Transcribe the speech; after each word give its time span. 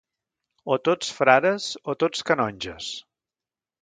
O 0.75 0.77
tots 0.87 1.11
frares 1.17 1.67
o 1.93 1.97
tots 2.05 2.25
canonges. 2.31 2.89